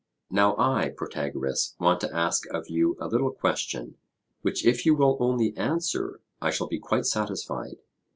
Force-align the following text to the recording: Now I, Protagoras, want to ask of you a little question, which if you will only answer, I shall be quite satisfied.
Now 0.31 0.55
I, 0.57 0.89
Protagoras, 0.89 1.75
want 1.79 2.01
to 2.01 2.11
ask 2.11 2.51
of 2.51 2.67
you 2.69 2.97
a 2.99 3.05
little 3.07 3.29
question, 3.29 3.97
which 4.41 4.65
if 4.65 4.83
you 4.83 4.95
will 4.95 5.15
only 5.19 5.55
answer, 5.55 6.21
I 6.41 6.49
shall 6.49 6.65
be 6.65 6.79
quite 6.79 7.05
satisfied. 7.05 7.75